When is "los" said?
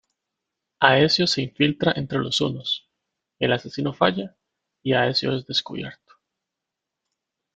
2.17-2.41